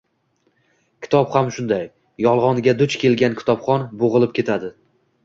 [1.05, 1.85] Kitob ham shunday.
[2.27, 4.73] Yolg’onga duch kelgan kitobxon bo’g’ilib ketadi.